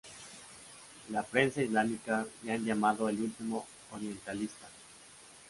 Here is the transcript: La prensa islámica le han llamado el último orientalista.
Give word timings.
La 1.11 1.21
prensa 1.21 1.61
islámica 1.61 2.25
le 2.41 2.53
han 2.53 2.65
llamado 2.65 3.07
el 3.07 3.21
último 3.21 3.67
orientalista. 3.91 4.67